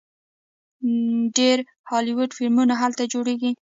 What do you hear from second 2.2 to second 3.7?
فلمونه هلته جوړیږي.